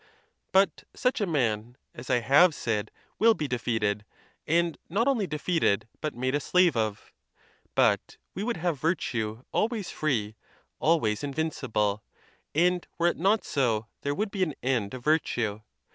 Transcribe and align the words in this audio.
But 0.51 0.83
such 0.95 1.21
a 1.21 1.27
man, 1.27 1.77
as 1.93 2.09
I 2.09 2.21
have 2.21 2.55
said, 2.55 2.89
will 3.19 3.35
be 3.35 3.47
defeated; 3.47 4.03
and 4.47 4.75
not 4.89 5.07
only 5.07 5.27
defeated, 5.27 5.87
but 6.01 6.15
made 6.15 6.33
a 6.33 6.39
slave 6.39 6.75
of, 6.75 7.13
But 7.75 8.17
we 8.33 8.41
would 8.43 8.57
have 8.57 8.79
virtue 8.79 9.43
always 9.51 9.91
free, 9.91 10.33
always 10.79 11.23
invincible; 11.23 12.01
and 12.55 12.87
were 12.97 13.09
it 13.09 13.17
not 13.17 13.43
so, 13.43 13.85
there 14.01 14.15
would 14.15 14.31
be 14.31 14.41
an 14.41 14.55
end 14.63 14.95
of 14.95 15.03
virtue. 15.03 15.61